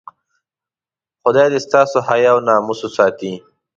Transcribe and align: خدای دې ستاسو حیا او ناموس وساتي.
خدای 1.21 1.47
دې 1.53 1.59
ستاسو 1.65 1.97
حیا 2.07 2.31
او 2.35 2.39
ناموس 2.47 2.79
وساتي. 2.83 3.31